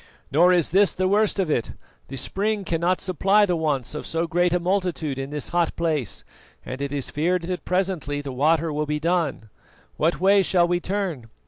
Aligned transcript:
Nor 0.31 0.51
is 0.51 0.71
this 0.71 0.93
the 0.93 1.07
worst 1.07 1.37
of 1.37 1.51
it: 1.51 1.73
the 2.07 2.15
spring 2.15 2.63
cannot 2.65 2.99
supply 2.99 3.45
the 3.45 3.55
wants 3.55 3.93
of 3.93 4.07
so 4.07 4.25
great 4.25 4.51
a 4.51 4.59
multitude 4.59 5.19
in 5.19 5.29
this 5.29 5.49
hot 5.49 5.75
place, 5.75 6.23
and 6.65 6.81
it 6.81 6.91
is 6.91 7.11
feared 7.11 7.43
that 7.43 7.65
presently 7.65 8.19
the 8.19 8.31
water 8.31 8.73
will 8.73 8.87
be 8.87 8.99
done. 8.99 9.51
What 9.97 10.19
way 10.19 10.41
shall 10.41 10.67
we 10.67 10.79
turn? 10.79 11.29